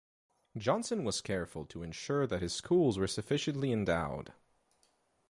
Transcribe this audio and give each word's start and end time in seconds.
Johnson 0.57 1.03
was 1.03 1.21
careful 1.21 1.63
to 1.65 1.83
ensure 1.83 2.25
that 2.25 2.41
his 2.41 2.55
schools 2.55 2.97
were 2.97 3.05
sufficiently 3.05 3.71
endowed. 3.71 4.33